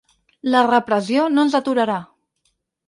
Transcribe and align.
La 0.55 0.63
repressió 0.69 1.29
no 1.37 1.47
ens 1.47 1.59
aturarà! 1.61 2.01